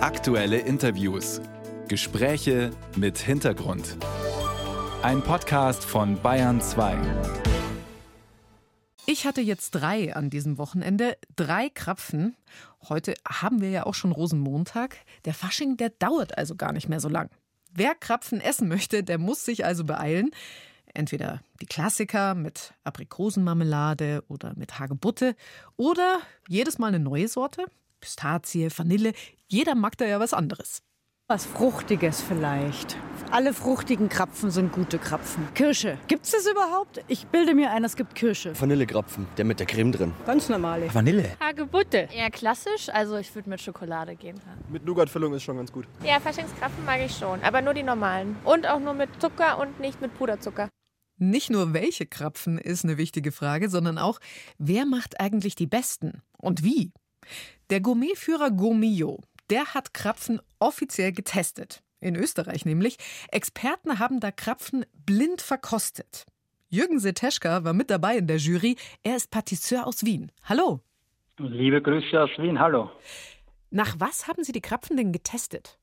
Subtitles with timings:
[0.00, 1.40] Aktuelle Interviews.
[1.88, 3.96] Gespräche mit Hintergrund.
[5.02, 6.96] Ein Podcast von Bayern 2.
[9.06, 12.36] Ich hatte jetzt drei an diesem Wochenende, drei Krapfen.
[12.88, 14.98] Heute haben wir ja auch schon Rosenmontag.
[15.24, 17.28] Der Fasching, der dauert also gar nicht mehr so lang.
[17.74, 20.30] Wer Krapfen essen möchte, der muss sich also beeilen.
[20.94, 25.34] Entweder die Klassiker mit Aprikosenmarmelade oder mit Hagebutte
[25.76, 27.66] oder jedes Mal eine neue Sorte.
[28.00, 29.12] Pistazie, Vanille.
[29.46, 30.82] Jeder mag da ja was anderes.
[31.30, 32.96] Was Fruchtiges vielleicht.
[33.30, 35.46] Alle fruchtigen Krapfen sind gute Krapfen.
[35.52, 35.98] Kirsche.
[36.06, 37.04] Gibt's das überhaupt?
[37.06, 38.58] Ich bilde mir ein, es gibt Kirsche.
[38.58, 40.14] Vanillekrapfen, der mit der Creme drin.
[40.24, 40.92] Ganz normale.
[40.94, 41.36] Vanille.
[41.38, 42.08] Hagebutte.
[42.14, 44.40] Eher klassisch, also ich würde mit Schokolade gehen.
[44.70, 45.86] Mit Nougatfüllung ist schon ganz gut.
[46.02, 48.36] Ja, Faschingskrapfen mag ich schon, aber nur die normalen.
[48.44, 50.70] Und auch nur mit Zucker und nicht mit Puderzucker.
[51.18, 54.18] Nicht nur welche Krapfen ist eine wichtige Frage, sondern auch,
[54.56, 56.92] wer macht eigentlich die besten und wie?
[57.70, 61.82] Der Gourmetführer Gourmillot, der hat Krapfen offiziell getestet.
[62.00, 62.96] In Österreich nämlich.
[63.32, 66.26] Experten haben da Krapfen blind verkostet.
[66.68, 68.76] Jürgen Seteschka war mit dabei in der Jury.
[69.02, 70.30] Er ist Patisseur aus Wien.
[70.44, 70.80] Hallo.
[71.38, 72.90] Liebe Grüße aus Wien, hallo.
[73.70, 75.78] Nach was haben Sie die Krapfen denn getestet?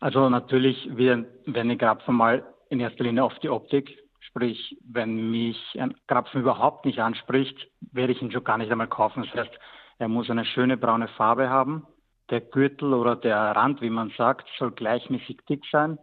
[0.00, 3.98] Also natürlich werden die Krapfen mal in erster Linie auf die Optik.
[4.20, 8.88] Sprich, wenn mich ein Krapfen überhaupt nicht anspricht, werde ich ihn schon gar nicht einmal
[8.88, 9.24] kaufen.
[9.24, 9.58] Das heißt,
[10.00, 11.86] er muss eine schöne braune Farbe haben.
[12.30, 15.98] Der Gürtel oder der Rand, wie man sagt, soll gleichmäßig dick sein.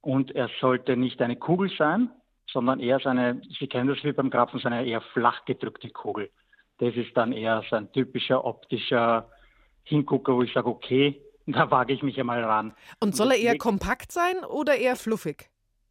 [0.00, 2.10] Und er sollte nicht eine Kugel sein,
[2.50, 5.90] sondern eher so eine, Sie kennen das wie beim Krapfen, so eine eher flach gedrückte
[5.90, 6.30] Kugel.
[6.78, 9.28] Das ist dann eher so ein typischer optischer
[9.84, 12.74] Hingucker, wo ich sage, okay, da wage ich mich einmal ran.
[13.00, 15.50] Und soll er eher kompakt sein oder eher fluffig?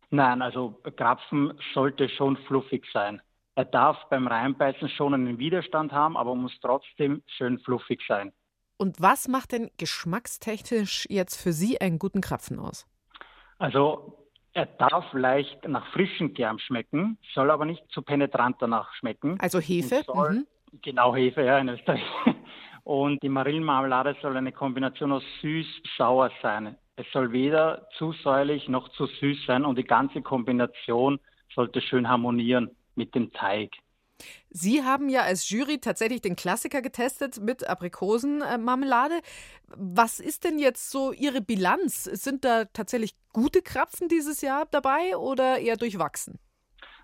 [0.09, 3.21] Nein, also Krapfen sollte schon fluffig sein.
[3.55, 8.33] Er darf beim Reinbeißen schon einen Widerstand haben, aber muss trotzdem schön fluffig sein.
[8.77, 12.85] Und was macht denn geschmackstechnisch jetzt für Sie einen guten Krapfen aus?
[13.57, 19.39] Also er darf leicht nach frischem Germ schmecken, soll aber nicht zu penetrant danach schmecken.
[19.39, 20.03] Also Hefe?
[20.05, 20.47] Soll, mhm.
[20.81, 22.03] Genau, Hefe, ja, in Österreich.
[22.83, 26.75] Und die Marillenmarmelade soll eine Kombination aus süß-sauer sein.
[26.97, 31.19] Es soll weder zu säuerlich noch zu süß sein und die ganze Kombination
[31.53, 33.71] sollte schön harmonieren mit dem Teig.
[34.49, 39.15] Sie haben ja als Jury tatsächlich den Klassiker getestet mit Aprikosenmarmelade.
[39.67, 42.05] Was ist denn jetzt so Ihre Bilanz?
[42.05, 46.39] Sind da tatsächlich gute Krapfen dieses Jahr dabei oder eher durchwachsen?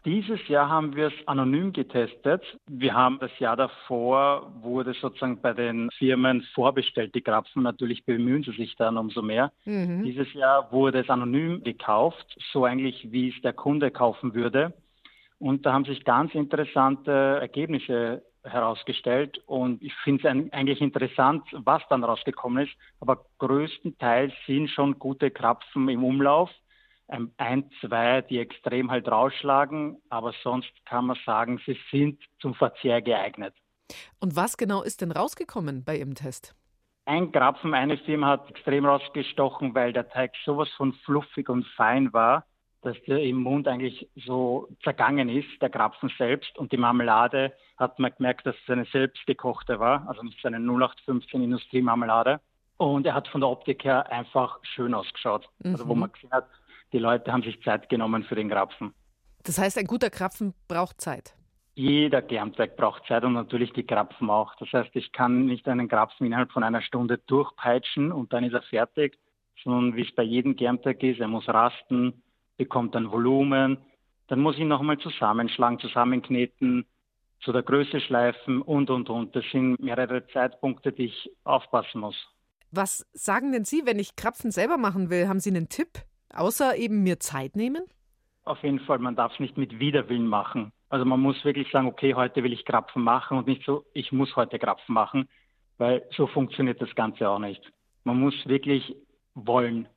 [0.03, 2.41] Dieses Jahr haben wir es anonym getestet.
[2.67, 7.61] Wir haben das Jahr davor, wurde sozusagen bei den Firmen vorbestellt, die Krapfen.
[7.61, 9.51] Natürlich bemühen sie sich dann umso mehr.
[9.65, 10.01] Mhm.
[10.03, 14.73] Dieses Jahr wurde es anonym gekauft, so eigentlich wie es der Kunde kaufen würde.
[15.41, 19.41] Und da haben sich ganz interessante Ergebnisse herausgestellt.
[19.47, 22.73] Und ich finde es eigentlich interessant, was dann rausgekommen ist.
[22.99, 26.49] Aber größtenteils sind schon gute Krapfen im Umlauf
[27.37, 33.01] ein, zwei, die extrem halt rausschlagen, aber sonst kann man sagen, sie sind zum Verzehr
[33.01, 33.53] geeignet.
[34.19, 36.55] Und was genau ist denn rausgekommen bei Ihrem Test?
[37.05, 42.13] Ein Krapfen, eine Firma hat extrem rausgestochen, weil der Teig sowas von fluffig und fein
[42.13, 42.45] war,
[42.81, 46.57] dass der im Mund eigentlich so zergangen ist, der Krapfen selbst.
[46.57, 50.57] Und die Marmelade hat man gemerkt, dass es eine selbstgekochte war, also nicht so eine
[50.57, 52.39] 0815 Industriemarmelade.
[52.77, 55.47] Und er hat von der Optik her einfach schön ausgeschaut.
[55.59, 55.71] Mhm.
[55.71, 55.99] Also wo mhm.
[56.01, 56.47] man gesehen hat,
[56.91, 58.93] die Leute haben sich Zeit genommen für den Krapfen.
[59.43, 61.35] Das heißt, ein guter Krapfen braucht Zeit.
[61.75, 64.55] Jeder Germteig braucht Zeit und natürlich die Krapfen auch.
[64.55, 68.53] Das heißt, ich kann nicht einen Krapfen innerhalb von einer Stunde durchpeitschen und dann ist
[68.53, 69.17] er fertig,
[69.63, 72.21] sondern wie es bei jedem Germteig ist, er muss rasten,
[72.61, 73.79] bekommt dann Volumen,
[74.27, 76.85] dann muss ich nochmal zusammenschlagen, zusammenkneten,
[77.39, 79.35] zu der Größe schleifen und, und, und.
[79.35, 82.15] Das sind mehrere Zeitpunkte, die ich aufpassen muss.
[82.69, 85.27] Was sagen denn Sie, wenn ich Krapfen selber machen will?
[85.27, 85.89] Haben Sie einen Tipp?
[86.35, 87.83] Außer eben mir Zeit nehmen?
[88.43, 90.71] Auf jeden Fall, man darf es nicht mit Widerwillen machen.
[90.89, 94.11] Also man muss wirklich sagen, okay, heute will ich Krapfen machen und nicht so, ich
[94.11, 95.27] muss heute Krapfen machen,
[95.79, 97.61] weil so funktioniert das Ganze auch nicht.
[98.03, 98.95] Man muss wirklich
[99.33, 99.87] wollen,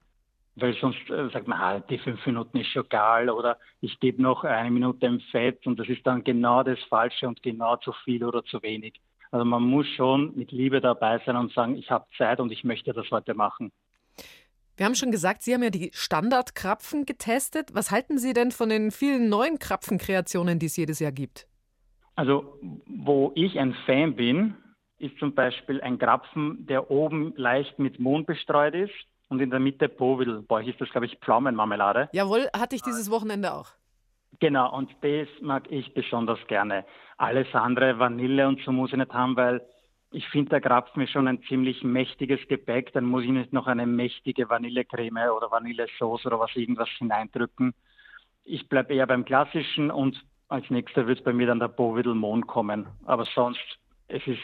[0.56, 4.22] weil sonst äh, sagt man, ah, die fünf Minuten ist schon egal oder ich gebe
[4.22, 7.92] noch eine Minute im Fett und das ist dann genau das Falsche und genau zu
[8.04, 9.00] viel oder zu wenig.
[9.30, 12.62] Also man muss schon mit Liebe dabei sein und sagen, ich habe Zeit und ich
[12.62, 13.72] möchte das heute machen.
[14.76, 17.74] Wir haben schon gesagt, Sie haben ja die Standardkrapfen getestet.
[17.74, 21.46] Was halten Sie denn von den vielen neuen Krapfenkreationen, die es jedes Jahr gibt?
[22.16, 24.54] Also, wo ich ein Fan bin,
[24.98, 28.94] ist zum Beispiel ein Krapfen, der oben leicht mit Mohn bestreut ist
[29.34, 30.42] und in der Mitte Powidl.
[30.48, 32.08] Bei euch ist das, glaube ich, Pflaumenmarmelade.
[32.12, 33.68] Jawohl, hatte ich dieses Wochenende auch.
[34.40, 36.84] Genau, und das mag ich besonders gerne.
[37.18, 39.60] Alles andere, Vanille und so muss ich nicht haben, weil
[40.14, 42.92] Ich finde, der Krapfen ist schon ein ziemlich mächtiges Gebäck.
[42.92, 47.74] Dann muss ich nicht noch eine mächtige Vanillecreme oder Vanillesauce oder was irgendwas hineindrücken.
[48.44, 52.46] Ich bleibe eher beim Klassischen und als nächster wird bei mir dann der Bovidel Mohn
[52.46, 52.86] kommen.
[53.06, 53.58] Aber sonst,
[54.06, 54.38] es ist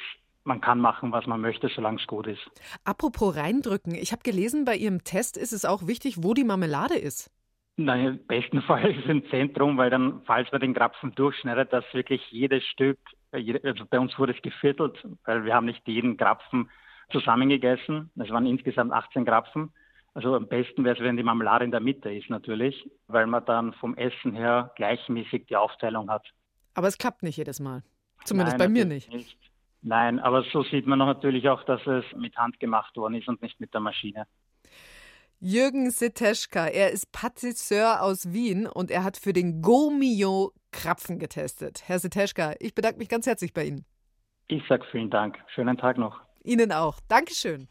[0.44, 2.50] man kann machen, was man möchte, solange es gut ist.
[2.84, 6.94] Apropos reindrücken, ich habe gelesen, bei Ihrem Test ist es auch wichtig, wo die Marmelade
[6.94, 7.31] ist.
[7.76, 11.72] Nein, im besten Fall ist es im Zentrum, weil dann, falls man den Krapfen durchschneidet,
[11.72, 12.98] dass wirklich jedes Stück,
[13.32, 16.70] äh, also bei uns wurde es geviertelt, weil wir haben nicht jeden Krapfen
[17.10, 18.10] zusammengegessen.
[18.16, 19.72] Es waren insgesamt 18 Krapfen.
[20.14, 23.44] Also am besten wäre es, wenn die Marmelade in der Mitte ist natürlich, weil man
[23.44, 26.26] dann vom Essen her gleichmäßig die Aufteilung hat.
[26.75, 27.82] Aber es klappt nicht jedes Mal.
[28.25, 29.12] Zumindest Nein, bei mir nicht.
[29.12, 29.38] nicht.
[29.82, 33.41] Nein, aber so sieht man natürlich auch, dass es mit Hand gemacht worden ist und
[33.43, 34.27] nicht mit der Maschine.
[35.38, 41.82] Jürgen Siteschka, er ist Patisseur aus Wien und er hat für den Gomio Krapfen getestet.
[41.87, 43.87] Herr Siteschka, ich bedanke mich ganz herzlich bei Ihnen.
[44.49, 45.38] Ich sage vielen Dank.
[45.55, 46.21] Schönen Tag noch.
[46.44, 47.00] Ihnen auch.
[47.09, 47.69] Dankeschön.